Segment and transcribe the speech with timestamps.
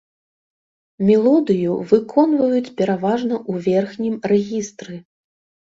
[1.09, 4.93] Мелодыю выконваюць пераважна ў верхнім рэгістры.